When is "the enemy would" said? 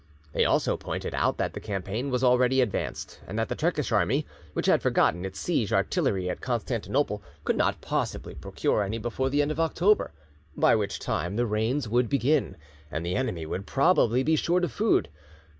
13.05-13.67